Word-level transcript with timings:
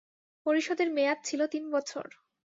পরিষদের 0.45 0.87
মেয়াদ 0.91 1.19
ছিল 1.23 1.41
তিন 1.47 1.63
বছর। 1.71 2.05